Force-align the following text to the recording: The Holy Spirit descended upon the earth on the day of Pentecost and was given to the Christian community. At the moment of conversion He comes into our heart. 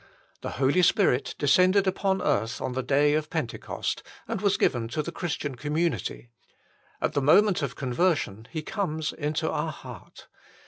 The 0.41 0.53
Holy 0.57 0.81
Spirit 0.81 1.35
descended 1.37 1.85
upon 1.85 2.17
the 2.17 2.25
earth 2.25 2.59
on 2.59 2.73
the 2.73 2.81
day 2.81 3.13
of 3.13 3.29
Pentecost 3.29 4.01
and 4.27 4.41
was 4.41 4.57
given 4.57 4.87
to 4.87 5.03
the 5.03 5.11
Christian 5.11 5.53
community. 5.53 6.31
At 6.99 7.13
the 7.13 7.21
moment 7.21 7.61
of 7.61 7.75
conversion 7.75 8.47
He 8.49 8.63
comes 8.63 9.13
into 9.13 9.51
our 9.51 9.71
heart. 9.71 10.25